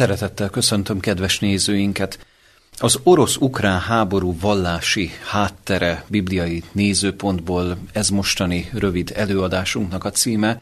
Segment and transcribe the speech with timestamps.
[0.00, 2.26] Szeretettel köszöntöm kedves nézőinket.
[2.78, 10.60] Az orosz-ukrán háború vallási háttere bibliai nézőpontból ez mostani rövid előadásunknak a címe.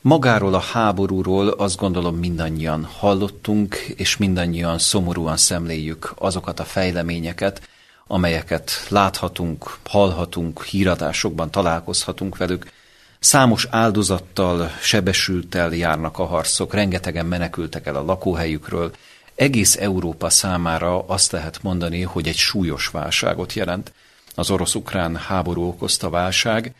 [0.00, 7.68] Magáról a háborúról azt gondolom mindannyian hallottunk, és mindannyian szomorúan szemléljük azokat a fejleményeket,
[8.06, 12.72] amelyeket láthatunk, hallhatunk, híradásokban találkozhatunk velük.
[13.20, 18.94] Számos áldozattal, sebesültel járnak a harcok, rengetegen menekültek el a lakóhelyükről.
[19.34, 23.92] Egész Európa számára azt lehet mondani, hogy egy súlyos válságot jelent.
[24.34, 26.74] Az orosz-ukrán háború okozta válság.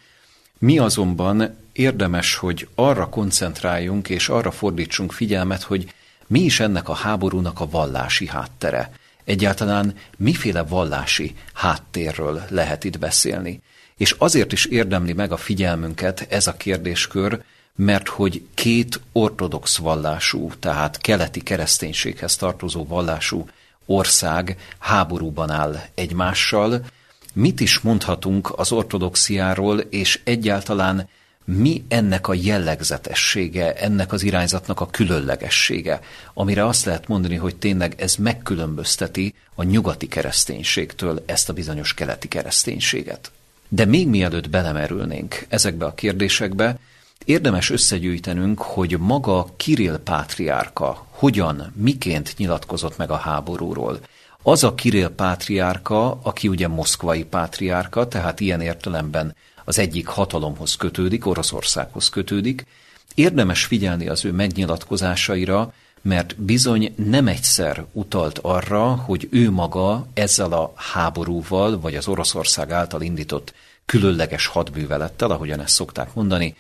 [0.59, 5.93] Mi azonban érdemes, hogy arra koncentráljunk és arra fordítsunk figyelmet, hogy
[6.27, 8.93] mi is ennek a háborúnak a vallási háttere.
[9.25, 13.63] Egyáltalán miféle vallási háttérről lehet itt beszélni.
[13.99, 17.43] És azért is érdemli meg a figyelmünket ez a kérdéskör,
[17.77, 23.49] mert hogy két ortodox vallású, tehát keleti kereszténységhez tartozó vallású
[23.87, 26.85] ország háborúban áll egymással.
[27.33, 31.09] Mit is mondhatunk az ortodoxiáról, és egyáltalán
[31.45, 36.01] mi ennek a jellegzetessége, ennek az irányzatnak a különlegessége,
[36.35, 42.29] amire azt lehet mondani, hogy tényleg ez megkülönbözteti a nyugati kereszténységtől ezt a bizonyos keleti
[42.29, 43.31] kereszténységet.
[43.69, 46.79] De még mielőtt belemerülnénk ezekbe a kérdésekbe,
[47.25, 54.01] érdemes összegyűjtenünk, hogy maga Kirill pátriárka hogyan, miként nyilatkozott meg a háborúról.
[54.43, 61.27] Az a Kirill pátriárka, aki ugye moszkvai pátriárka, tehát ilyen értelemben az egyik hatalomhoz kötődik,
[61.27, 62.67] Oroszországhoz kötődik,
[63.15, 65.73] érdemes figyelni az ő megnyilatkozásaira,
[66.09, 72.71] mert bizony nem egyszer utalt arra, hogy ő maga ezzel a háborúval, vagy az Oroszország
[72.71, 73.55] által indított
[73.87, 76.57] különleges hadművelettel, ahogyan ezt szokták mondani,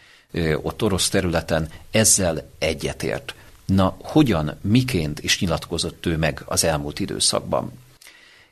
[0.63, 3.35] ott orosz területen ezzel egyetért.
[3.67, 7.73] Na, hogyan, miként is nyilatkozott ő meg az elmúlt időszakban?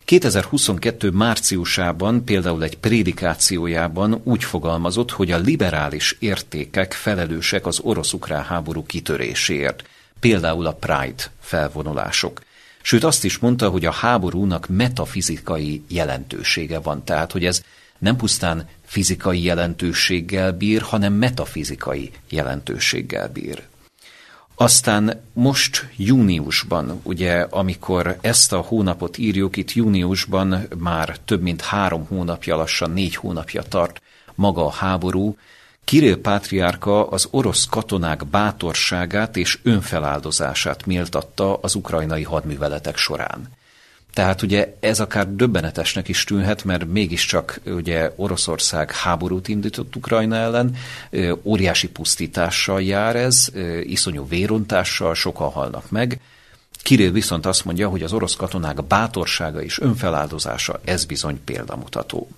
[0.05, 1.11] 2022.
[1.11, 9.85] márciusában például egy prédikációjában úgy fogalmazott, hogy a liberális értékek felelősek az orosz-ukrán háború kitöréséért,
[10.21, 12.41] például a Pride felvonulások.
[12.83, 17.63] Sőt azt is mondta, hogy a háborúnak metafizikai jelentősége van, tehát hogy ez
[17.99, 23.63] nem pusztán fizikai jelentőséggel bír, hanem metafizikai jelentőséggel bír.
[24.55, 32.07] Aztán most júniusban, ugye, amikor ezt a hónapot írjuk, itt júniusban már több mint három
[32.07, 34.03] hónapja, lassan négy hónapja tart
[34.35, 35.37] maga a háború,
[35.87, 43.49] Kirill pátriárka az orosz katonák bátorságát és önfeláldozását méltatta az ukrajnai hadműveletek során.
[44.13, 50.77] Tehát ugye ez akár döbbenetesnek is tűnhet, mert mégiscsak ugye Oroszország háborút indított Ukrajna ellen,
[51.43, 53.49] óriási pusztítással jár ez,
[53.83, 56.21] iszonyú vérontással, sokan halnak meg.
[56.83, 62.29] Kirill viszont azt mondja, hogy az orosz katonák bátorsága és önfeláldozása ez bizony példamutató.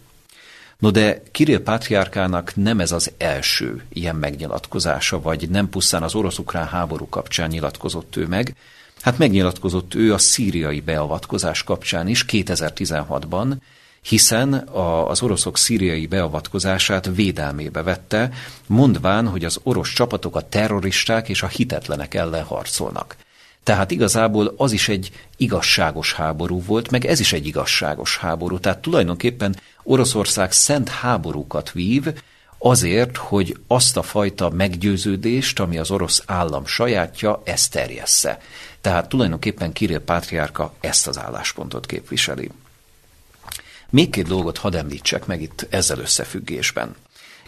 [0.78, 6.66] No de Kirill pátriárkának nem ez az első ilyen megnyilatkozása, vagy nem pusztán az orosz-ukrán
[6.66, 8.56] háború kapcsán nyilatkozott ő meg,
[9.00, 13.56] Hát megnyilatkozott ő a szíriai beavatkozás kapcsán is 2016-ban,
[14.02, 18.30] hiszen a, az oroszok szíriai beavatkozását védelmébe vette,
[18.66, 23.16] mondván, hogy az orosz csapatok a terroristák és a hitetlenek ellen harcolnak.
[23.68, 28.58] Tehát igazából az is egy igazságos háború volt, meg ez is egy igazságos háború.
[28.58, 32.06] Tehát tulajdonképpen Oroszország szent háborúkat vív,
[32.58, 38.40] azért, hogy azt a fajta meggyőződést, ami az orosz állam sajátja, ezt terjessze.
[38.80, 42.50] Tehát tulajdonképpen Kirill Pátriárka ezt az álláspontot képviseli.
[43.90, 46.94] Még két dolgot hadd említsek meg itt ezzel összefüggésben.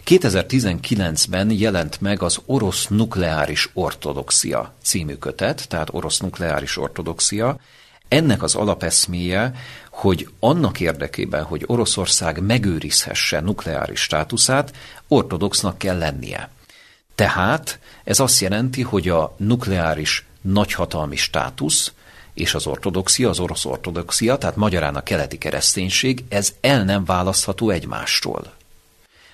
[0.05, 7.59] 2019-ben jelent meg az Orosz Nukleáris Ortodoxia című kötet, tehát Orosz Nukleáris Ortodoxia.
[8.07, 9.53] Ennek az alapeszméje,
[9.89, 14.73] hogy annak érdekében, hogy Oroszország megőrizhesse nukleáris státuszát,
[15.07, 16.49] ortodoxnak kell lennie.
[17.15, 21.91] Tehát ez azt jelenti, hogy a nukleáris nagyhatalmi státusz
[22.33, 27.69] és az ortodoxia, az orosz ortodoxia, tehát magyarán a keleti kereszténység, ez el nem választható
[27.69, 28.59] egymástól.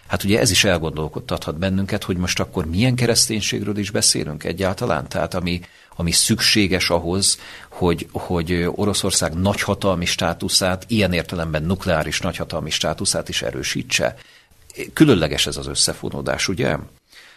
[0.07, 5.33] Hát ugye ez is elgondolkodtathat bennünket, hogy most akkor milyen kereszténységről is beszélünk egyáltalán, tehát
[5.33, 5.61] ami,
[5.95, 7.39] ami szükséges ahhoz,
[7.69, 14.15] hogy, hogy Oroszország nagyhatalmi státuszát, ilyen értelemben nukleáris nagyhatalmi státuszát is erősítse.
[14.93, 16.77] Különleges ez az összefonódás, ugye?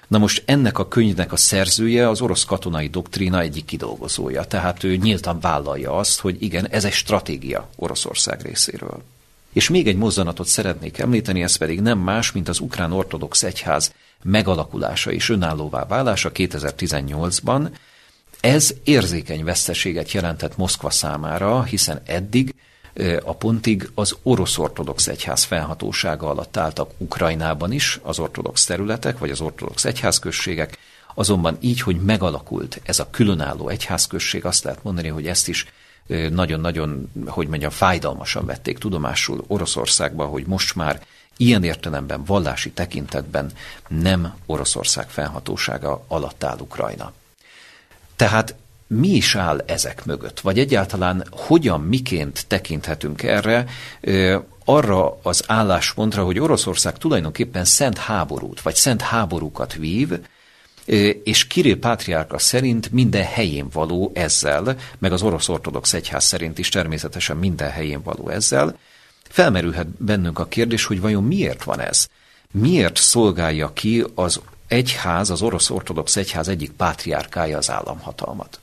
[0.09, 4.97] Na most ennek a könyvnek a szerzője az orosz katonai doktrína egyik kidolgozója, tehát ő
[4.97, 9.03] nyíltan vállalja azt, hogy igen, ez egy stratégia Oroszország részéről.
[9.53, 13.95] És még egy mozzanatot szeretnék említeni, ez pedig nem más, mint az ukrán ortodox egyház
[14.23, 17.71] megalakulása és önállóvá válása 2018-ban.
[18.41, 22.55] Ez érzékeny veszteséget jelentett Moszkva számára, hiszen eddig
[23.25, 29.31] a pontig az orosz ortodox egyház felhatósága alatt álltak Ukrajnában is az ortodox területek, vagy
[29.31, 30.79] az ortodox egyházközségek,
[31.15, 35.67] azonban így, hogy megalakult ez a különálló egyházközség, azt lehet mondani, hogy ezt is
[36.31, 41.03] nagyon-nagyon, hogy mondjam, fájdalmasan vették tudomásul Oroszországba, hogy most már
[41.37, 43.51] ilyen értelemben, vallási tekintetben
[43.89, 47.13] nem Oroszország felhatósága alatt áll Ukrajna.
[48.17, 48.55] Tehát
[48.87, 50.41] mi is áll ezek mögött?
[50.41, 53.67] Vagy egyáltalán hogyan, miként tekinthetünk erre,
[54.65, 60.19] arra az álláspontra, hogy Oroszország tulajdonképpen szent háborút, vagy szent háborúkat vív,
[61.23, 66.69] és Kirill Pátriárka szerint minden helyén való ezzel, meg az orosz ortodox egyház szerint is
[66.69, 68.79] természetesen minden helyén való ezzel,
[69.29, 72.07] felmerülhet bennünk a kérdés, hogy vajon miért van ez?
[72.51, 78.61] Miért szolgálja ki az egyház, az orosz ortodox egyház egyik pátriárkája az államhatalmat?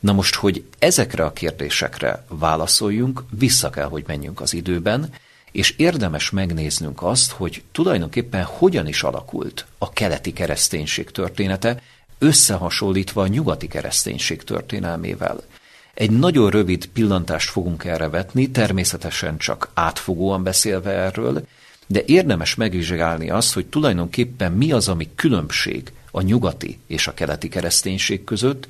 [0.00, 5.12] Na most, hogy ezekre a kérdésekre válaszoljunk, vissza kell, hogy menjünk az időben,
[5.52, 11.82] és érdemes megnéznünk azt, hogy tulajdonképpen hogyan is alakult a keleti kereszténység története,
[12.18, 15.42] összehasonlítva a nyugati kereszténység történelmével.
[15.94, 21.46] Egy nagyon rövid pillantást fogunk erre vetni, természetesen csak átfogóan beszélve erről,
[21.86, 27.48] de érdemes megvizsgálni azt, hogy tulajdonképpen mi az, ami különbség a nyugati és a keleti
[27.48, 28.68] kereszténység között,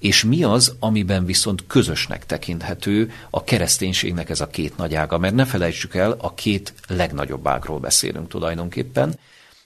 [0.00, 5.34] és mi az, amiben viszont közösnek tekinthető a kereszténységnek ez a két nagy ága, mert
[5.34, 9.18] ne felejtsük el, a két legnagyobb ágról beszélünk tulajdonképpen.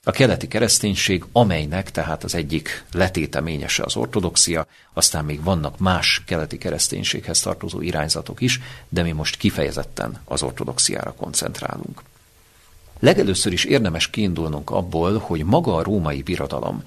[0.04, 6.58] A keleti kereszténység, amelynek tehát az egyik letéteményese az ortodoxia, aztán még vannak más keleti
[6.58, 12.02] kereszténységhez tartozó irányzatok is, de mi most kifejezetten az ortodoxiára koncentrálunk.
[12.98, 16.82] Legelőször is érdemes kiindulnunk abból, hogy maga a római birodalom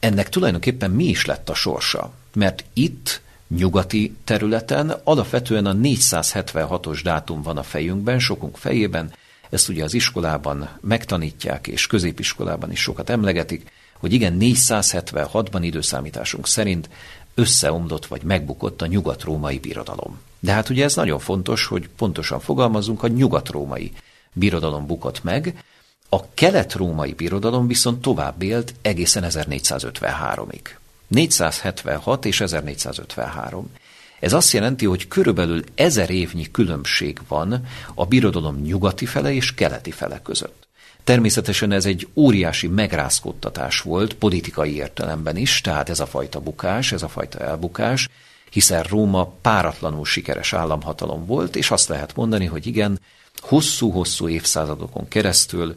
[0.00, 2.12] ennek tulajdonképpen mi is lett a sorsa?
[2.34, 9.12] Mert itt, nyugati területen alapvetően a 476-os dátum van a fejünkben, sokunk fejében,
[9.50, 16.88] ezt ugye az iskolában megtanítják, és középiskolában is sokat emlegetik, hogy igen, 476-ban időszámításunk szerint
[17.34, 20.20] összeomlott vagy megbukott a nyugat-római birodalom.
[20.40, 23.92] De hát ugye ez nagyon fontos, hogy pontosan fogalmazunk, a nyugat-római
[24.32, 25.64] birodalom bukott meg,
[26.12, 30.60] a kelet-római birodalom viszont tovább élt egészen 1453-ig.
[31.08, 33.70] 476 és 1453.
[34.20, 39.90] Ez azt jelenti, hogy körülbelül ezer évnyi különbség van a birodalom nyugati fele és keleti
[39.90, 40.68] fele között.
[41.04, 47.02] Természetesen ez egy óriási megrázkodtatás volt politikai értelemben is, tehát ez a fajta bukás, ez
[47.02, 48.08] a fajta elbukás,
[48.50, 53.00] hiszen Róma páratlanul sikeres államhatalom volt, és azt lehet mondani, hogy igen,
[53.40, 55.76] hosszú-hosszú évszázadokon keresztül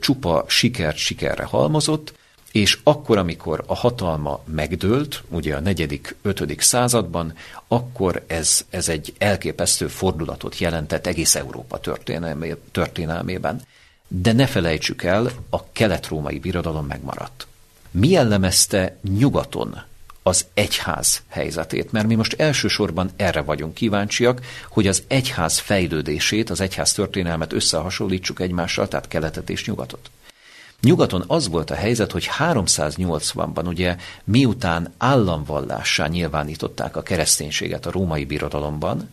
[0.00, 2.14] csupa sikert sikerre halmozott,
[2.52, 7.34] és akkor, amikor a hatalma megdőlt, ugye a negyedik, ötödik században,
[7.68, 13.62] akkor ez, ez egy elképesztő fordulatot jelentett egész Európa történelmé, történelmében.
[14.08, 17.46] De ne felejtsük el, a kelet-római birodalom megmaradt.
[17.90, 19.82] Mi jellemezte nyugaton
[20.26, 26.60] az egyház helyzetét, mert mi most elsősorban erre vagyunk kíváncsiak, hogy az egyház fejlődését, az
[26.60, 30.10] egyház történelmet összehasonlítsuk egymással, tehát keletet és nyugatot.
[30.80, 38.24] Nyugaton az volt a helyzet, hogy 380-ban ugye miután államvallássá nyilvánították a kereszténységet a római
[38.24, 39.10] birodalomban,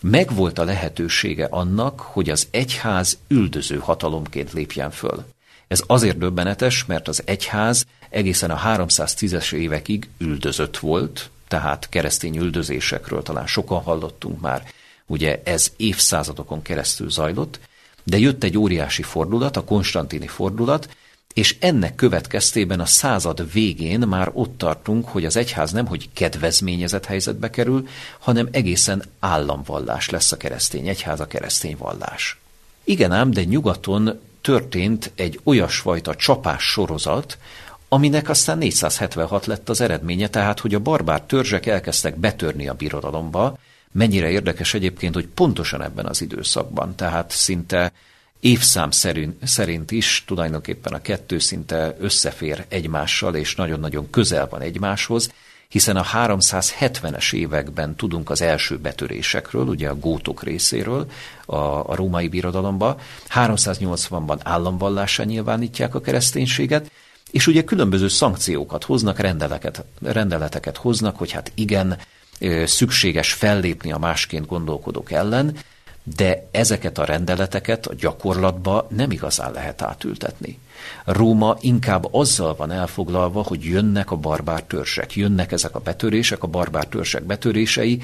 [0.00, 5.24] megvolt a lehetősége annak, hogy az egyház üldöző hatalomként lépjen föl.
[5.68, 13.22] Ez azért döbbenetes, mert az egyház egészen a 310-es évekig üldözött volt, tehát keresztény üldözésekről
[13.22, 14.62] talán sokan hallottunk már,
[15.06, 17.60] ugye ez évszázadokon keresztül zajlott,
[18.02, 20.88] de jött egy óriási fordulat, a konstantini fordulat,
[21.34, 27.04] és ennek következtében a század végén már ott tartunk, hogy az egyház nem, hogy kedvezményezett
[27.04, 32.38] helyzetbe kerül, hanem egészen államvallás lesz a keresztény egyház, a keresztény vallás.
[32.84, 37.38] Igen ám, de nyugaton történt egy olyasfajta csapás sorozat,
[37.94, 43.58] aminek aztán 476 lett az eredménye, tehát hogy a barbár törzsek elkezdtek betörni a birodalomba,
[43.92, 47.92] mennyire érdekes egyébként, hogy pontosan ebben az időszakban, tehát szinte
[48.40, 55.32] évszám szerint, szerint is tulajdonképpen a kettő szinte összefér egymással, és nagyon-nagyon közel van egymáshoz,
[55.68, 61.06] hiszen a 370-es években tudunk az első betörésekről, ugye a gótok részéről
[61.46, 63.00] a, a római birodalomba,
[63.34, 66.90] 380-ban államvallásá nyilvánítják a kereszténységet,
[67.34, 71.98] és ugye különböző szankciókat hoznak, rendeleket, rendeleteket hoznak, hogy hát igen,
[72.64, 75.56] szükséges fellépni a másként gondolkodók ellen,
[76.02, 80.58] de ezeket a rendeleteket a gyakorlatba nem igazán lehet átültetni.
[81.04, 86.46] Róma inkább azzal van elfoglalva, hogy jönnek a barbár törzsek, jönnek ezek a betörések, a
[86.46, 88.02] barbár törzsek betörései,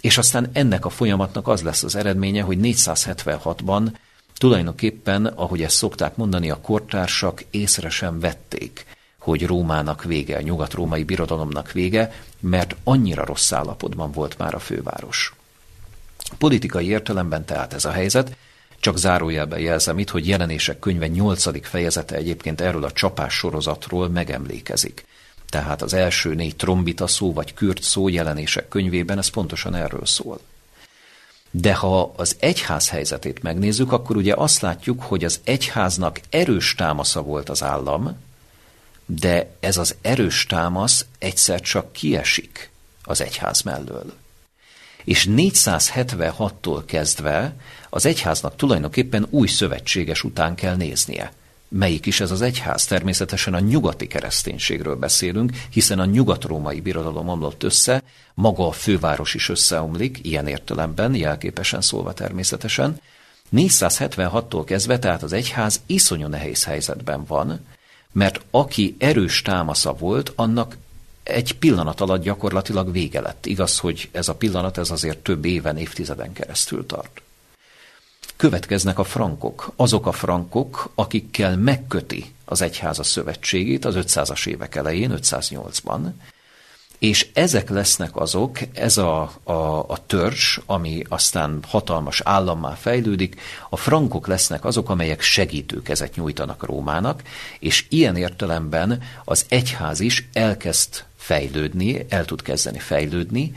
[0.00, 3.92] és aztán ennek a folyamatnak az lesz az eredménye, hogy 476-ban
[4.40, 8.86] tulajdonképpen, ahogy ezt szokták mondani, a kortársak észre sem vették,
[9.18, 15.34] hogy Rómának vége, a nyugat-római birodalomnak vége, mert annyira rossz állapotban volt már a főváros.
[16.38, 18.36] Politikai értelemben tehát ez a helyzet,
[18.78, 21.66] csak zárójelben jelzem itt, hogy jelenések könyve 8.
[21.68, 25.06] fejezete egyébként erről a csapás sorozatról megemlékezik.
[25.48, 30.40] Tehát az első négy trombita szó vagy kürt szó jelenések könyvében ez pontosan erről szól.
[31.50, 37.22] De ha az egyház helyzetét megnézzük, akkor ugye azt látjuk, hogy az egyháznak erős támasza
[37.22, 38.16] volt az állam,
[39.06, 42.70] de ez az erős támasz egyszer csak kiesik
[43.04, 44.12] az egyház mellől.
[45.04, 47.54] És 476-tól kezdve
[47.90, 51.32] az egyháznak tulajdonképpen új szövetséges után kell néznie.
[51.72, 52.84] Melyik is ez az egyház?
[52.84, 58.02] Természetesen a nyugati kereszténységről beszélünk, hiszen a nyugat-római birodalom omlott össze,
[58.34, 63.00] maga a főváros is összeomlik, ilyen értelemben, jelképesen szólva természetesen.
[63.52, 67.66] 476-tól kezdve tehát az egyház iszonyú nehéz helyzetben van,
[68.12, 70.76] mert aki erős támasza volt, annak
[71.22, 73.46] egy pillanat alatt gyakorlatilag vége lett.
[73.46, 77.22] Igaz, hogy ez a pillanat ez azért több éven, évtizeden keresztül tart.
[78.40, 85.12] Következnek a frankok, azok a frankok, akikkel megköti az egyháza szövetségét az 500-as évek elején,
[85.16, 86.00] 508-ban,
[86.98, 89.52] és ezek lesznek azok, ez a, a,
[89.88, 97.22] a törzs, ami aztán hatalmas állammá fejlődik, a frankok lesznek azok, amelyek segítőkezet nyújtanak Rómának,
[97.58, 103.52] és ilyen értelemben az egyház is elkezd fejlődni, el tud kezdeni fejlődni.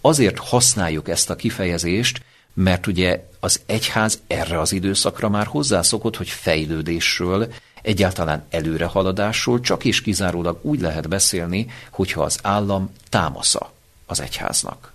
[0.00, 2.24] Azért használjuk ezt a kifejezést,
[2.56, 10.00] mert ugye az egyház erre az időszakra már hozzászokott, hogy fejlődésről, egyáltalán előrehaladásról csak és
[10.00, 13.72] kizárólag úgy lehet beszélni, hogyha az állam támasza
[14.06, 14.92] az egyháznak.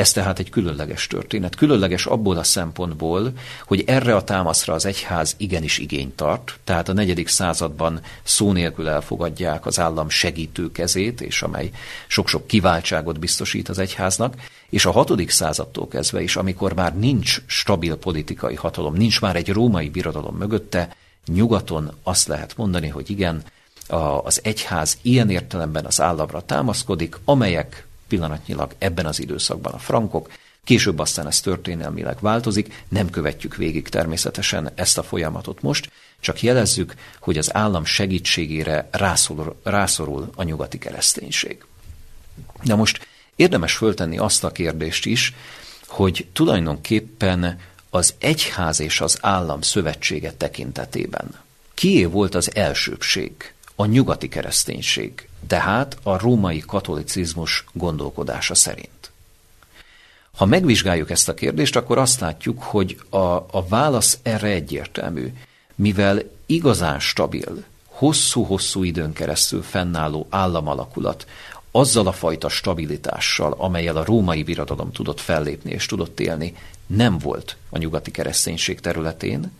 [0.00, 1.54] Ez tehát egy különleges történet.
[1.54, 3.32] Különleges abból a szempontból,
[3.66, 8.88] hogy erre a támaszra az egyház igenis igényt tart, tehát a negyedik században szó nélkül
[8.88, 11.70] elfogadják az állam segítő kezét, és amely
[12.06, 14.34] sok-sok kiváltságot biztosít az egyháznak,
[14.70, 19.48] és a hatodik századtól kezdve is, amikor már nincs stabil politikai hatalom, nincs már egy
[19.48, 23.42] római birodalom mögötte, nyugaton azt lehet mondani, hogy igen,
[24.22, 30.32] az egyház ilyen értelemben az államra támaszkodik, amelyek pillanatnyilag ebben az időszakban a frankok,
[30.64, 35.90] később aztán ez történelmileg változik, nem követjük végig természetesen ezt a folyamatot most,
[36.20, 41.64] csak jelezzük, hogy az állam segítségére rászorul, rászorul a nyugati kereszténység.
[42.62, 45.34] Na most érdemes föltenni azt a kérdést is,
[45.86, 47.58] hogy tulajdonképpen
[47.90, 51.34] az egyház és az állam szövetsége tekintetében
[51.80, 53.32] kié volt az elsőbség?
[53.74, 59.10] A nyugati kereszténység, tehát a római katolicizmus gondolkodása szerint.
[60.36, 63.16] Ha megvizsgáljuk ezt a kérdést, akkor azt látjuk, hogy a,
[63.50, 65.32] a válasz erre egyértelmű.
[65.74, 71.26] Mivel igazán stabil, hosszú-hosszú időn keresztül fennálló államalakulat
[71.70, 76.56] azzal a fajta stabilitással, amelyel a római birodalom tudott fellépni és tudott élni,
[76.86, 79.52] nem volt a nyugati kereszténység területén,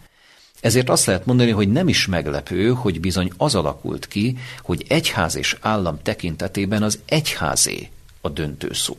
[0.60, 5.36] ezért azt lehet mondani, hogy nem is meglepő, hogy bizony az alakult ki, hogy egyház
[5.36, 7.88] és állam tekintetében az egyházé
[8.20, 8.96] a döntő szó.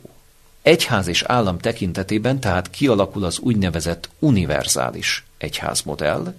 [0.62, 6.34] Egyház és állam tekintetében tehát kialakul az úgynevezett univerzális egyházmodell.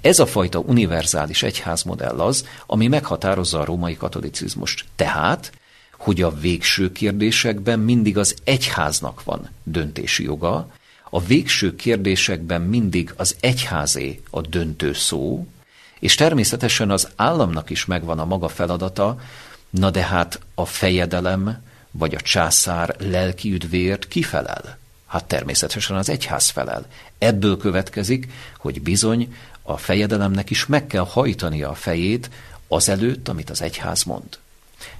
[0.00, 4.84] Ez a fajta univerzális egyházmodell az, ami meghatározza a római katolicizmust.
[4.96, 5.52] Tehát,
[5.98, 10.70] hogy a végső kérdésekben mindig az egyháznak van döntési joga,
[11.16, 15.46] a végső kérdésekben mindig az egyházé a döntő szó,
[15.98, 19.20] és természetesen az államnak is megvan a maga feladata,
[19.70, 24.78] na de hát a fejedelem vagy a császár lelki üdvért kifelel?
[25.06, 26.86] Hát természetesen az egyház felel.
[27.18, 32.30] Ebből következik, hogy bizony a fejedelemnek is meg kell hajtania a fejét
[32.68, 34.38] azelőtt, amit az egyház mond.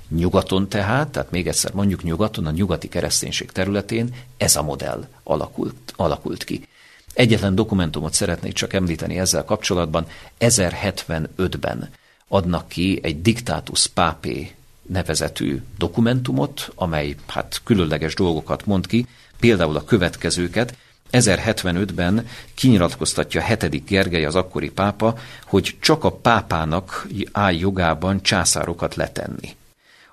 [0.09, 5.93] Nyugaton tehát, tehát még egyszer mondjuk nyugaton, a nyugati kereszténység területén ez a modell alakult,
[5.97, 6.69] alakult ki.
[7.15, 10.07] Egyetlen dokumentumot szeretnék csak említeni ezzel kapcsolatban.
[10.41, 11.91] 1075-ben
[12.29, 19.07] adnak ki egy diktátus pápé nevezetű dokumentumot, amely hát különleges dolgokat mond ki,
[19.41, 20.77] például a következőket.
[21.13, 29.57] 1075-ben kinyilatkoztatja hetedik Gergely, az akkori pápa, hogy csak a pápának áll jogában császárokat letenni.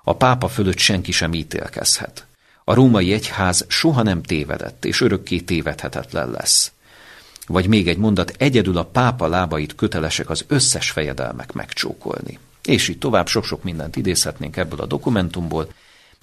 [0.06, 2.26] A pápa fölött senki sem ítélkezhet.
[2.64, 6.72] A római egyház soha nem tévedett, és örökké tévedhetetlen lesz.
[7.46, 12.38] Vagy még egy mondat, egyedül a pápa lábait kötelesek az összes fejedelmek megcsókolni.
[12.62, 15.68] És így tovább sok-sok mindent idézhetnénk ebből a dokumentumból.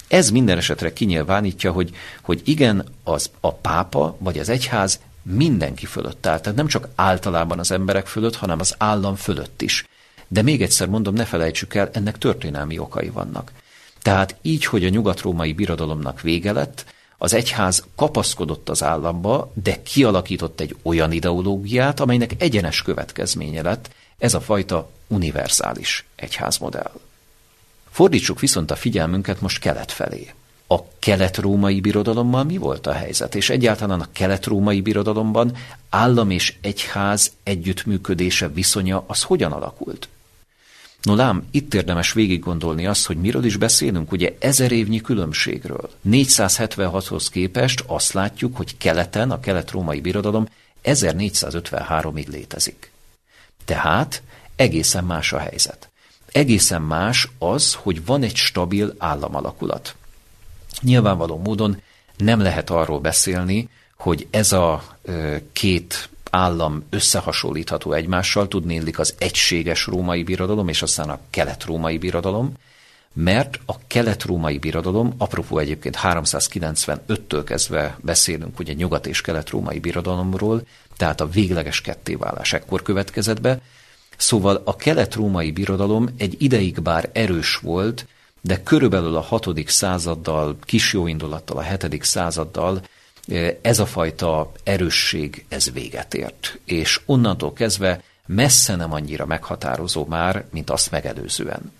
[0.08, 6.26] Ez minden esetre kinyilvánítja, hogy, hogy igen, az a pápa vagy az egyház mindenki fölött
[6.26, 6.40] áll.
[6.40, 9.86] Tehát nem csak általában az emberek fölött, hanem az állam fölött is.
[10.28, 13.52] De még egyszer mondom, ne felejtsük el, ennek történelmi okai vannak.
[14.02, 16.86] Tehát így, hogy a nyugat-római birodalomnak vége lett,
[17.18, 24.34] az egyház kapaszkodott az államba, de kialakított egy olyan ideológiát, amelynek egyenes következménye lett ez
[24.34, 26.92] a fajta univerzális egyházmodell.
[27.92, 30.34] Fordítsuk viszont a figyelmünket most kelet felé.
[30.68, 33.36] A kelet-római birodalommal mi volt a helyzet?
[33.36, 35.58] És egyáltalán a kelet-római birodalomban
[35.90, 40.08] állam és egyház együttműködése viszonya az hogyan alakult?
[41.02, 45.90] No lám, itt érdemes végig gondolni azt, hogy miről is beszélünk, ugye ezer évnyi különbségről.
[46.10, 50.48] 476-hoz képest azt látjuk, hogy keleten, a kelet-római birodalom
[50.84, 52.92] 1453-ig létezik.
[53.66, 54.22] Tehát
[54.56, 55.90] egészen más a helyzet.
[56.32, 59.96] Egészen más az, hogy van egy stabil államalakulat.
[60.82, 61.82] Nyilvánvaló módon
[62.18, 69.86] nem lehet arról beszélni, hogy ez a ö, két állam összehasonlítható egymással, tudnélik az egységes
[69.86, 72.54] római birodalom, és aztán a kelet-római birodalom,
[73.14, 80.62] mert a kelet-római birodalom, apropó egyébként 395-től kezdve beszélünk ugye nyugat- és kelet-római birodalomról,
[80.98, 83.62] tehát a végleges kettéválás ekkor következett be,
[84.18, 88.08] szóval a kelet-római birodalom egy ideig bár erős volt,
[88.42, 89.70] de körülbelül a 6.
[89.70, 92.04] századdal, kis jóindulattal a 7.
[92.04, 92.82] századdal
[93.62, 96.60] ez a fajta erősség, ez véget ért.
[96.66, 101.72] És onnantól kezdve messze nem annyira meghatározó már, mint azt megelőzően.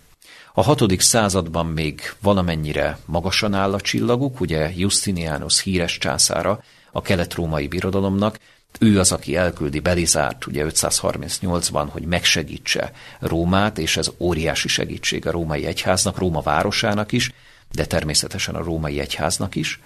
[0.54, 7.66] A hatodik században még valamennyire magasan áll a csillaguk, ugye Justinianus híres császára, a kelet-római
[7.66, 8.38] birodalomnak,
[8.78, 15.30] ő az, aki elküldi Belizárt ugye 538-ban, hogy megsegítse Rómát, és ez óriási segítség a
[15.30, 17.32] római egyháznak, Róma városának is,
[17.72, 19.80] de természetesen a római egyháznak is.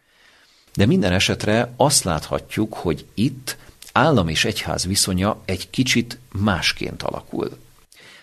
[0.76, 3.56] De minden esetre azt láthatjuk, hogy itt
[3.92, 7.59] állam és egyház viszonya egy kicsit másként alakul.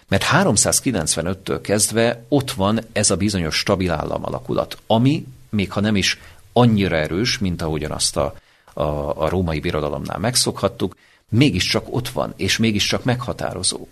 [0.08, 5.96] Mert 395-től kezdve ott van ez a bizonyos stabil állam alakulat, ami, még ha nem
[5.96, 6.20] is
[6.54, 8.36] annyira erős, mint ahogyan azt a,
[8.74, 8.82] a,
[9.24, 10.96] a római birodalomnál megszokhattuk,
[11.30, 13.88] mégiscsak ott van, és mégiscsak meghatározó.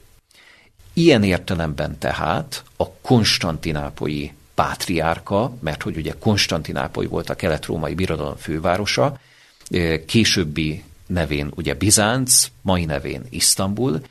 [0.94, 9.20] Ilyen értelemben tehát a konstantinápolyi pátriárka, mert hogy ugye Konstantinápoly volt a kelet-római birodalom fővárosa,
[10.06, 14.02] későbbi nevén ugye Bizánc, mai nevén Isztambul.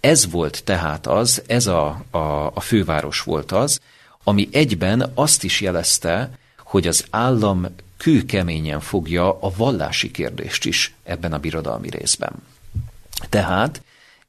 [0.00, 3.80] Ez volt tehát az, ez a, a, a főváros volt az,
[4.24, 11.32] ami egyben azt is jelezte, hogy az állam kőkeményen fogja a vallási kérdést is ebben
[11.32, 12.32] a birodalmi részben.
[13.28, 13.82] Tehát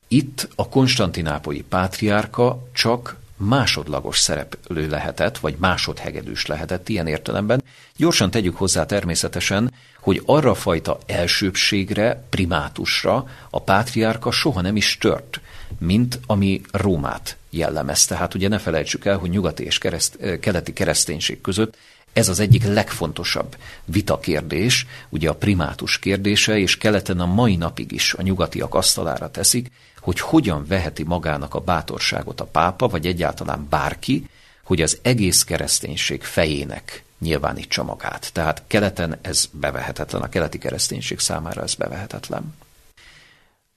[0.07, 7.63] itt a konstantinápolyi pátriárka csak másodlagos szereplő lehetett, vagy másodhegedűs lehetett ilyen értelemben.
[7.95, 15.39] Gyorsan tegyük hozzá természetesen, hogy arra fajta elsőbségre, primátusra a pátriárka soha nem is tört,
[15.79, 18.15] mint ami Rómát jellemezte.
[18.15, 21.77] Hát ugye ne felejtsük el, hogy nyugati és kereszt, keleti kereszténység között
[22.15, 28.13] ez az egyik legfontosabb vitakérdés, ugye a primátus kérdése, és keleten a mai napig is
[28.13, 29.71] a nyugatiak asztalára teszik,
[30.05, 34.29] hogy hogyan veheti magának a bátorságot a pápa, vagy egyáltalán bárki,
[34.63, 38.29] hogy az egész kereszténység fejének nyilvánítsa magát.
[38.33, 42.55] Tehát keleten ez bevehetetlen, a keleti kereszténység számára ez bevehetetlen.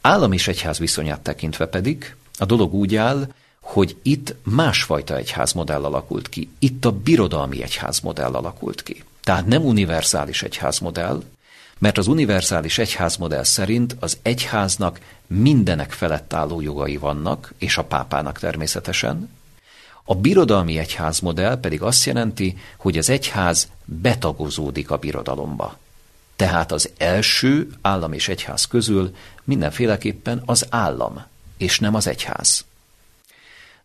[0.01, 6.29] Állam és egyház viszonyát tekintve pedig a dolog úgy áll, hogy itt másfajta egyházmodell alakult
[6.29, 6.51] ki.
[6.59, 9.05] Itt a birodalmi egyházmodell alakult ki.
[9.23, 11.23] Tehát nem univerzális egyházmodell,
[11.79, 18.39] mert az univerzális egyházmodell szerint az egyháznak mindenek felett álló jogai vannak, és a pápának
[18.39, 19.31] természetesen.
[20.05, 25.79] A birodalmi egyházmodell pedig azt jelenti, hogy az egyház betagozódik a birodalomba.
[26.37, 31.25] Tehát az első állam és egyház közül mindenféleképpen az állam,
[31.57, 32.65] és nem az egyház.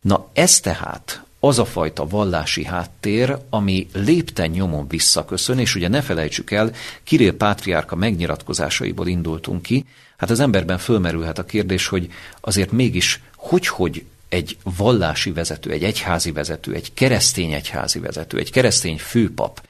[0.02, 6.02] Na ez tehát az a fajta vallási háttér, ami lépten nyomon visszaköszön, és ugye ne
[6.02, 6.72] felejtsük el,
[7.04, 9.86] Kirill Pátriárka megnyilatkozásaiból indultunk ki,
[10.18, 16.32] hát az emberben fölmerülhet a kérdés, hogy azért mégis hogy-hogy egy vallási vezető, egy egyházi
[16.32, 19.62] vezető, egy keresztény egyházi vezető, egy keresztény főpap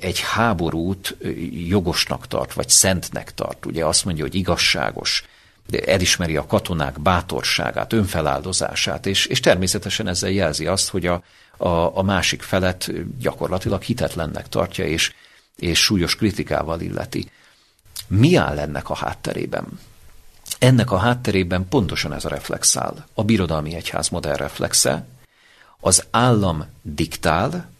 [0.00, 1.16] egy háborút
[1.68, 3.66] jogosnak tart, vagy szentnek tart.
[3.66, 5.24] Ugye azt mondja, hogy igazságos,
[5.86, 11.22] elismeri a katonák bátorságát, önfeláldozását, és, és természetesen ezzel jelzi azt, hogy a,
[11.56, 15.14] a, a másik felet gyakorlatilag hitetlennek tartja, és,
[15.56, 17.30] és súlyos kritikával illeti.
[18.06, 19.64] Mi áll ennek a hátterében?
[20.58, 23.04] Ennek a hátterében pontosan ez a reflex áll.
[23.14, 25.06] A birodalmi egyház modell reflexe,
[25.80, 27.70] az állam diktál,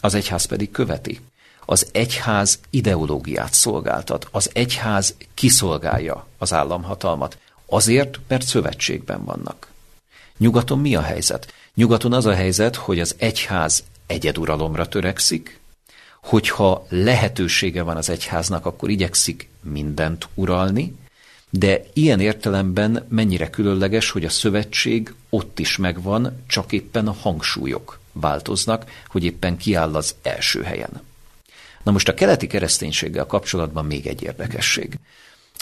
[0.00, 1.20] az egyház pedig követi.
[1.66, 7.38] Az egyház ideológiát szolgáltat, az egyház kiszolgálja az államhatalmat.
[7.66, 9.70] Azért, mert szövetségben vannak.
[10.38, 11.52] Nyugaton mi a helyzet?
[11.74, 15.60] Nyugaton az a helyzet, hogy az egyház egyeduralomra törekszik,
[16.22, 20.94] hogyha lehetősége van az egyháznak, akkor igyekszik mindent uralni,
[21.50, 27.98] de ilyen értelemben mennyire különleges, hogy a szövetség ott is megvan, csak éppen a hangsúlyok
[28.12, 31.02] változnak, hogy éppen kiáll az első helyen.
[31.82, 34.98] Na most a keleti kereszténységgel kapcsolatban még egy érdekesség.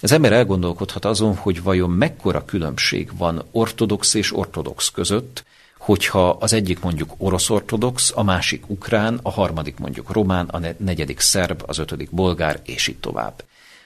[0.03, 5.45] Az ember elgondolkodhat azon, hogy vajon mekkora különbség van ortodox és ortodox között,
[5.79, 11.63] hogyha az egyik mondjuk orosz-ortodox, a másik ukrán, a harmadik mondjuk román, a negyedik szerb,
[11.67, 13.45] az ötödik bolgár, és így tovább.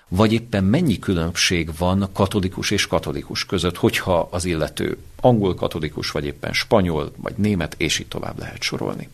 [0.08, 6.24] Vagy éppen mennyi különbség van katolikus és katolikus között, hogyha az illető angol katolikus, vagy
[6.24, 9.08] éppen spanyol, vagy német, és így tovább lehet sorolni.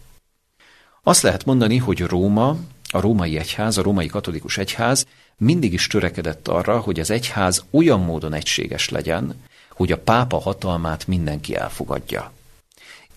[1.02, 2.56] Azt lehet mondani, hogy Róma,
[2.90, 8.00] a római egyház, a római katolikus egyház mindig is törekedett arra, hogy az egyház olyan
[8.00, 12.32] módon egységes legyen, hogy a pápa hatalmát mindenki elfogadja.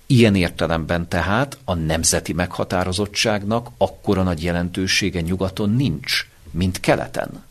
[0.06, 7.44] Ilyen értelemben tehát a nemzeti meghatározottságnak akkora nagy jelentősége nyugaton nincs, mint keleten.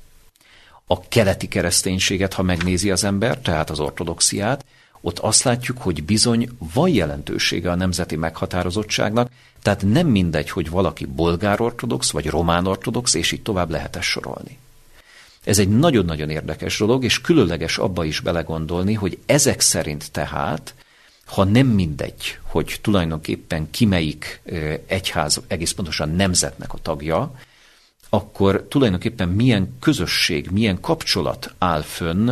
[0.86, 4.64] A keleti kereszténységet, ha megnézi az ember, tehát az ortodoxiát,
[5.00, 9.30] ott azt látjuk, hogy bizony van jelentősége a nemzeti meghatározottságnak,
[9.62, 14.06] tehát nem mindegy, hogy valaki bolgár ortodox vagy román ortodox, és így tovább lehet ezt
[14.06, 14.58] sorolni.
[15.44, 20.74] Ez egy nagyon-nagyon érdekes dolog, és különleges abba is belegondolni, hogy ezek szerint tehát
[21.24, 24.40] ha nem mindegy, hogy tulajdonképpen ki melyik
[24.86, 27.34] egyház, egész pontosan nemzetnek a tagja,
[28.08, 32.30] akkor tulajdonképpen milyen közösség, milyen kapcsolat áll fönn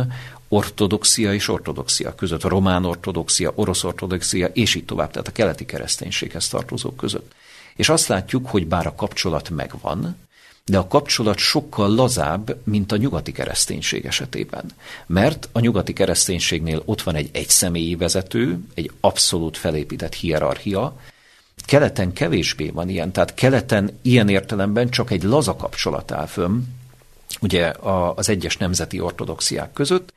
[0.53, 6.47] ortodoxia és ortodoxia között, román ortodoxia, orosz ortodoxia, és így tovább, tehát a keleti kereszténységhez
[6.47, 7.31] tartozók között.
[7.75, 10.17] És azt látjuk, hogy bár a kapcsolat megvan,
[10.65, 14.65] de a kapcsolat sokkal lazább, mint a nyugati kereszténység esetében.
[15.05, 20.99] Mert a nyugati kereszténységnél ott van egy egyszemélyi vezető, egy abszolút felépített hierarchia,
[21.65, 26.61] keleten kevésbé van ilyen, tehát keleten ilyen értelemben csak egy laza kapcsolat áll fönn,
[27.41, 27.73] ugye
[28.15, 30.13] az egyes nemzeti ortodoxiák között,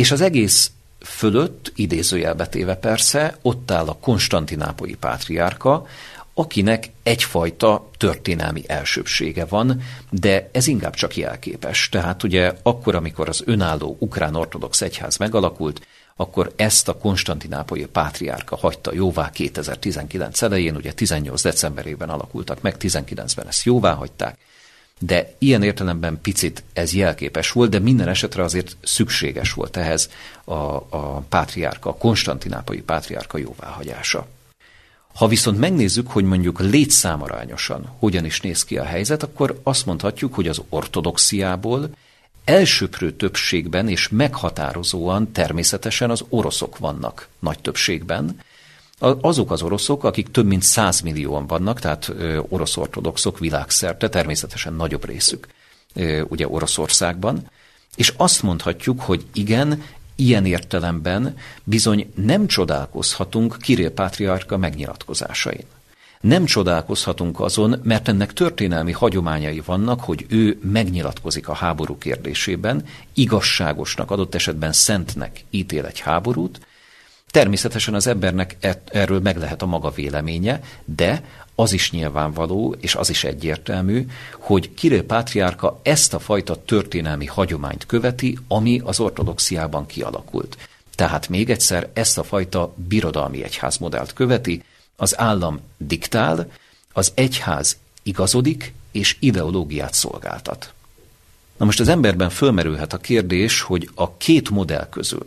[0.00, 5.86] és az egész fölött, idézőjelbe téve persze, ott áll a konstantinápolyi pátriárka,
[6.34, 11.88] akinek egyfajta történelmi elsőbsége van, de ez inkább csak jelképes.
[11.88, 15.86] Tehát ugye akkor, amikor az önálló ukrán ortodox egyház megalakult,
[16.16, 23.46] akkor ezt a konstantinápolyi pátriárka hagyta jóvá 2019 elején, ugye 18 decemberében alakultak meg, 19-ben
[23.46, 24.38] ezt jóvá hagyták,
[25.02, 30.10] de ilyen értelemben picit ez jelképes volt, de minden esetre azért szükséges volt ehhez
[30.44, 34.26] a, a pátriárka, a konstantinápolyi pátriárka jóváhagyása.
[35.14, 40.34] Ha viszont megnézzük, hogy mondjuk létszámarányosan hogyan is néz ki a helyzet, akkor azt mondhatjuk,
[40.34, 41.90] hogy az ortodoxiából
[42.44, 48.40] elsőprő többségben és meghatározóan természetesen az oroszok vannak nagy többségben.
[49.20, 52.12] Azok az oroszok, akik több mint 100 millióan vannak, tehát
[52.48, 55.46] orosz ortodoxok világszerte, természetesen nagyobb részük
[56.28, 57.50] ugye Oroszországban,
[57.96, 59.82] és azt mondhatjuk, hogy igen,
[60.20, 65.64] Ilyen értelemben bizony nem csodálkozhatunk Kirill Pátriárka megnyilatkozásain.
[66.20, 72.84] Nem csodálkozhatunk azon, mert ennek történelmi hagyományai vannak, hogy ő megnyilatkozik a háború kérdésében,
[73.14, 76.60] igazságosnak, adott esetben szentnek ítél egy háborút,
[77.30, 82.94] Természetesen az embernek e- erről meg lehet a maga véleménye, de az is nyilvánvaló, és
[82.94, 84.06] az is egyértelmű,
[84.38, 90.56] hogy Kirill Pátriárka ezt a fajta történelmi hagyományt követi, ami az ortodoxiában kialakult.
[90.94, 94.62] Tehát még egyszer ezt a fajta birodalmi egyházmodellt követi,
[94.96, 96.50] az állam diktál,
[96.92, 100.72] az egyház igazodik és ideológiát szolgáltat.
[101.56, 105.26] Na most az emberben fölmerülhet a kérdés, hogy a két modell közül,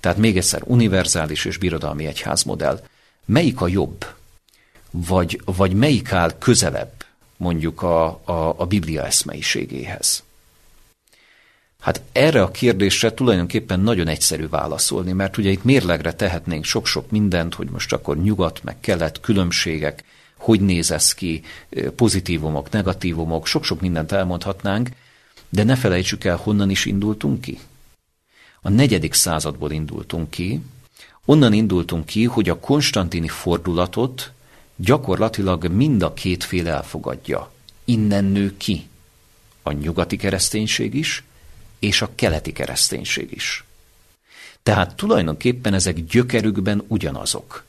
[0.00, 2.84] tehát még egyszer univerzális és birodalmi egyházmodell,
[3.24, 4.06] melyik a jobb?
[4.90, 7.04] vagy, vagy melyik áll közelebb
[7.36, 10.24] mondjuk a, a, a Biblia eszmeiségéhez?
[11.80, 17.54] Hát erre a kérdésre tulajdonképpen nagyon egyszerű válaszolni, mert ugye itt mérlegre tehetnénk sok-sok mindent,
[17.54, 20.04] hogy most akkor nyugat, meg kelet, különbségek,
[20.36, 21.42] hogy néz ez ki,
[21.96, 24.88] pozitívumok, negatívumok, sok-sok mindent elmondhatnánk,
[25.48, 27.58] de ne felejtsük el, honnan is indultunk ki.
[28.66, 30.60] A negyedik századból indultunk ki,
[31.24, 34.32] onnan indultunk ki, hogy a konstantini fordulatot
[34.76, 37.50] gyakorlatilag mind a két fél elfogadja.
[37.84, 38.88] Innen nő ki
[39.62, 41.24] a nyugati kereszténység is,
[41.78, 43.64] és a keleti kereszténység is.
[44.62, 47.64] Tehát tulajdonképpen ezek gyökerükben ugyanazok.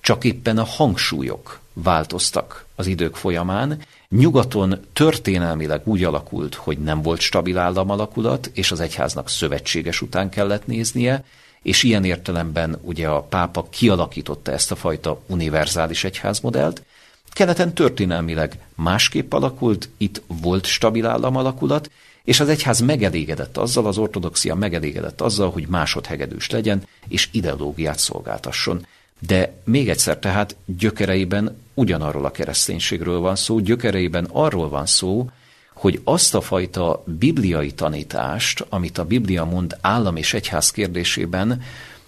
[0.00, 3.78] Csak éppen a hangsúlyok változtak az idők folyamán.
[4.08, 10.66] Nyugaton történelmileg úgy alakult, hogy nem volt stabil államalakulat, és az egyháznak szövetséges után kellett
[10.66, 11.24] néznie,
[11.62, 16.82] és ilyen értelemben ugye a pápa kialakította ezt a fajta univerzális egyházmodellt.
[17.30, 21.90] Keleten történelmileg másképp alakult, itt volt stabil államalakulat,
[22.24, 28.86] és az egyház megelégedett azzal, az ortodoxia megelégedett azzal, hogy másodhegedűs legyen, és ideológiát szolgáltasson.
[29.26, 35.30] De még egyszer tehát gyökereiben ugyanarról a kereszténységről van szó, gyökereiben arról van szó,
[35.72, 41.62] hogy azt a fajta bibliai tanítást, amit a Biblia mond állam és egyház kérdésében,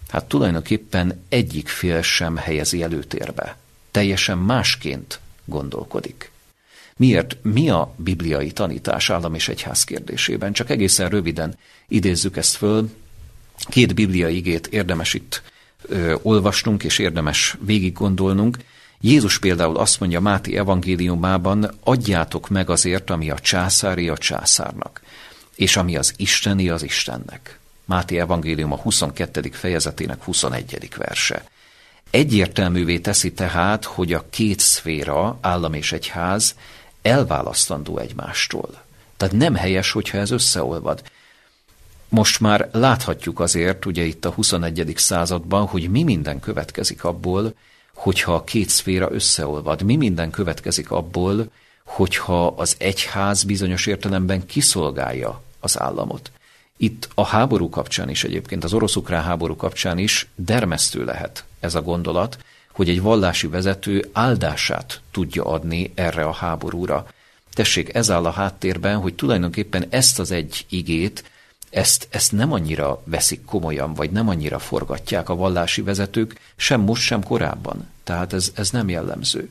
[0.09, 3.57] hát tulajdonképpen egyik fél sem helyezi előtérbe.
[3.91, 6.31] Teljesen másként gondolkodik.
[6.97, 7.37] Miért?
[7.43, 10.53] Mi a bibliai tanítás állam és egyház kérdésében?
[10.53, 11.57] Csak egészen röviden
[11.89, 12.91] idézzük ezt föl.
[13.69, 15.43] Két bibliai igét érdemes itt
[15.89, 18.57] ö, olvasnunk, és érdemes végig gondolnunk.
[19.01, 25.01] Jézus például azt mondja Máti evangéliumában, adjátok meg azért, ami a császári a császárnak,
[25.57, 27.59] és ami az isteni az Istennek.
[27.85, 29.51] Máté evangélium a 22.
[29.53, 30.89] fejezetének 21.
[30.97, 31.45] verse.
[32.11, 36.55] Egyértelművé teszi tehát, hogy a két szféra, állam és egyház,
[37.03, 38.83] elválasztandó egymástól.
[39.17, 41.03] Tehát nem helyes, hogyha ez összeolvad.
[42.15, 44.93] Most már láthatjuk azért, ugye itt a 21.
[44.97, 47.55] században, hogy mi minden következik abból,
[47.95, 49.83] hogyha a két szféra összeolvad.
[49.83, 51.51] Mi minden következik abból,
[51.85, 56.31] hogyha az egyház bizonyos értelemben kiszolgálja az államot.
[56.77, 61.83] Itt a háború kapcsán is egyébként, az orosz-ukrán háború kapcsán is dermesztő lehet ez a
[61.83, 62.39] gondolat,
[62.73, 67.07] hogy egy vallási vezető áldását tudja adni erre a háborúra.
[67.53, 71.33] Tessék, ez áll a háttérben, hogy tulajdonképpen ezt az egy igét,
[71.75, 77.03] ezt, ezt nem annyira veszik komolyan, vagy nem annyira forgatják a vallási vezetők, sem most,
[77.03, 77.89] sem korábban.
[78.05, 79.51] Tehát ez, ez nem jellemző.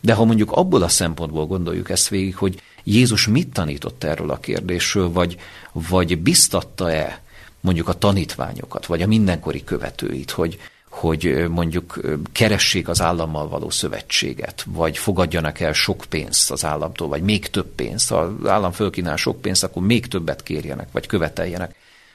[0.00, 4.38] De ha mondjuk abból a szempontból gondoljuk ezt végig, hogy Jézus mit tanított erről a
[4.38, 5.36] kérdésről, vagy,
[5.72, 7.22] vagy biztatta-e
[7.60, 10.58] mondjuk a tanítványokat, vagy a mindenkori követőit, hogy,
[10.90, 12.00] hogy mondjuk
[12.32, 17.66] keressék az állammal való szövetséget, vagy fogadjanak el sok pénzt az államtól, vagy még több
[17.66, 18.08] pénzt.
[18.08, 21.74] Ha az állam fölkínál sok pénzt, akkor még többet kérjenek, vagy követeljenek.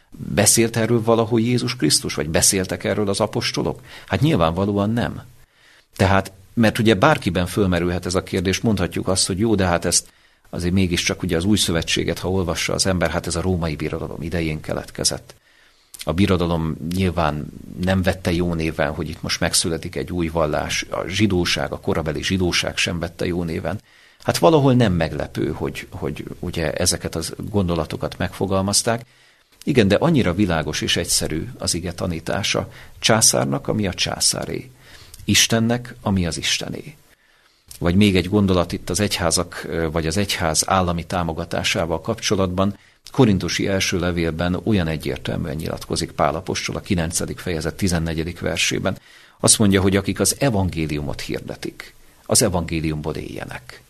[0.10, 3.82] Beszélt erről valahol Jézus Krisztus, vagy beszéltek erről az apostolok?
[4.08, 5.24] Hát nyilvánvalóan nem.
[5.96, 10.10] Tehát, mert ugye bárkiben fölmerülhet ez a kérdés, mondhatjuk azt, hogy jó, de hát ezt
[10.50, 14.22] azért mégiscsak ugye az új szövetséget, ha olvassa az ember, hát ez a római birodalom
[14.22, 15.36] idején keletkezett.
[16.08, 17.46] A birodalom nyilván
[17.82, 22.24] nem vette jó néven, hogy itt most megszületik egy új vallás, a zsidóság, a korabeli
[22.24, 23.82] zsidóság sem vette jó néven.
[24.24, 29.06] Hát valahol nem meglepő, hogy, hogy ugye ezeket az gondolatokat megfogalmazták.
[29.64, 32.72] Igen, de annyira világos és egyszerű az ige tanítása.
[33.00, 34.72] Császárnak, ami a császáré.
[35.24, 36.96] Istennek, ami az Istené.
[37.80, 42.78] Vagy még egy gondolat itt az egyházak, vagy az egyház állami támogatásával kapcsolatban.
[43.12, 47.42] Korintusi első levélben olyan egyértelműen nyilatkozik Pálapostól a 9.
[47.42, 48.40] fejezet 14.
[48.40, 48.98] versében.
[49.40, 51.94] Azt mondja, hogy akik az evangéliumot hirdetik,
[52.26, 53.82] az evangéliumból éljenek.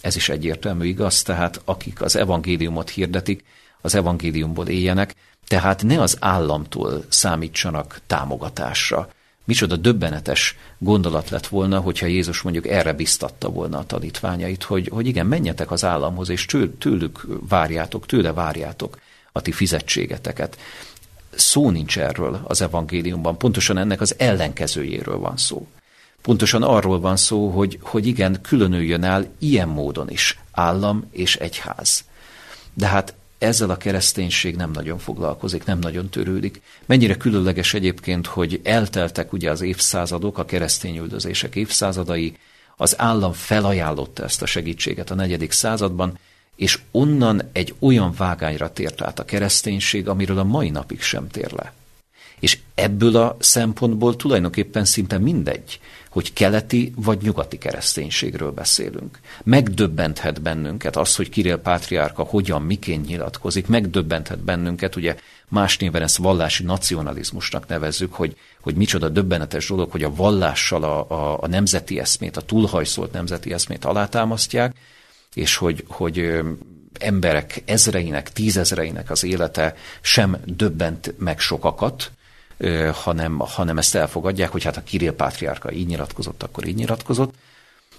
[0.00, 3.44] Ez is egyértelmű igaz, tehát akik az evangéliumot hirdetik,
[3.80, 5.14] az evangéliumból éljenek,
[5.46, 9.10] tehát ne az államtól számítsanak támogatásra,
[9.44, 15.06] Micsoda döbbenetes gondolat lett volna, hogyha Jézus mondjuk erre biztatta volna a tanítványait, hogy, hogy
[15.06, 18.98] igen, menjetek az államhoz, és től, tőlük várjátok, tőle várjátok
[19.32, 20.58] a ti fizetségeteket.
[21.34, 25.66] Szó nincs erről az evangéliumban, pontosan ennek az ellenkezőjéről van szó.
[26.22, 32.04] Pontosan arról van szó, hogy, hogy igen, különüljön el ilyen módon is állam és egyház.
[32.74, 36.62] De hát ezzel a kereszténység nem nagyon foglalkozik, nem nagyon törődik.
[36.86, 42.36] Mennyire különleges egyébként, hogy elteltek ugye az évszázadok, a keresztény üldözések évszázadai,
[42.76, 46.18] az állam felajánlotta ezt a segítséget a negyedik században,
[46.56, 51.52] és onnan egy olyan vágányra tért át a kereszténység, amiről a mai napig sem tér
[51.52, 51.72] le.
[52.40, 55.80] És ebből a szempontból tulajdonképpen szinte mindegy,
[56.12, 59.18] hogy keleti vagy nyugati kereszténységről beszélünk.
[59.44, 65.16] Megdöbbenthet bennünket az, hogy Kirill Pátriárka hogyan, miként nyilatkozik, megdöbbenthet bennünket, ugye
[65.48, 71.10] más néven ezt vallási nacionalizmusnak nevezzük, hogy, hogy micsoda döbbenetes dolog, hogy a vallással a,
[71.10, 74.76] a, a nemzeti eszmét, a túlhajszolt nemzeti eszmét alátámasztják,
[75.34, 76.40] és hogy, hogy
[76.98, 82.10] emberek ezreinek, tízezreinek az élete sem döbbent meg sokakat,
[82.92, 87.34] hanem, hanem ezt elfogadják, hogy hát a Kirill Pátriárka így nyilatkozott, akkor így nyilatkozott.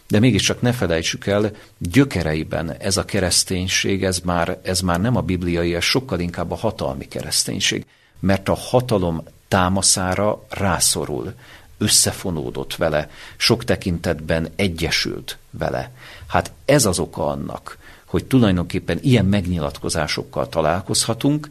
[0.07, 5.21] De mégiscsak ne felejtsük el, gyökereiben ez a kereszténység, ez már, ez már nem a
[5.21, 7.85] bibliai, ez sokkal inkább a hatalmi kereszténység.
[8.19, 11.33] Mert a hatalom támaszára rászorul,
[11.77, 15.91] összefonódott vele, sok tekintetben egyesült vele.
[16.27, 21.49] Hát ez az oka annak, hogy tulajdonképpen ilyen megnyilatkozásokkal találkozhatunk,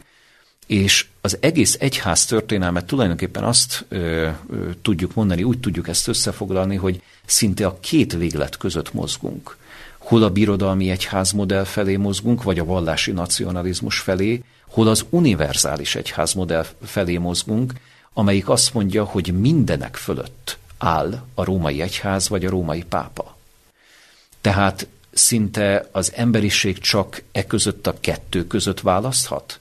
[0.67, 6.75] és az egész egyház történelmet tulajdonképpen azt ö, ö, tudjuk mondani, úgy tudjuk ezt összefoglalni,
[6.75, 9.57] hogy szinte a két véglet között mozgunk.
[9.97, 15.95] Hol a birodalmi egyház modell felé mozgunk, vagy a vallási nacionalizmus felé, hol az univerzális
[15.95, 17.73] egyház modell felé mozgunk,
[18.13, 23.37] amelyik azt mondja, hogy mindenek fölött áll a római egyház vagy a római pápa.
[24.41, 29.59] Tehát szinte az emberiség csak e között a kettő között választhat?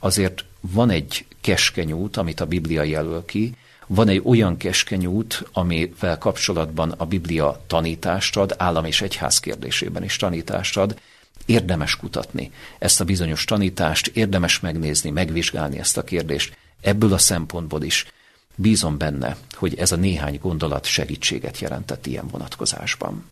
[0.00, 3.54] Azért van egy keskeny út, amit a Biblia jelöl ki,
[3.86, 10.04] van egy olyan keskeny út, amivel kapcsolatban a Biblia tanítást ad, állam és egyház kérdésében
[10.04, 11.00] is tanítást ad,
[11.46, 16.56] érdemes kutatni ezt a bizonyos tanítást, érdemes megnézni, megvizsgálni ezt a kérdést.
[16.80, 18.06] Ebből a szempontból is
[18.54, 23.24] bízom benne, hogy ez a néhány gondolat segítséget jelentett ilyen vonatkozásban.